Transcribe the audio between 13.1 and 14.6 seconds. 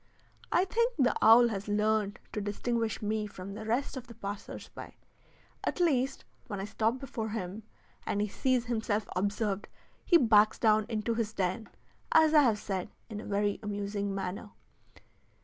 in a very amusing manner.